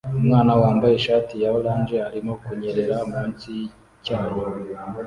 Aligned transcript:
Umwana 0.19 0.51
wambaye 0.61 0.93
ishati 0.95 1.33
ya 1.43 1.49
orange 1.57 1.95
arimo 2.09 2.31
kunyerera 2.43 2.97
munsi 3.11 3.45
yicyayi 3.57 4.35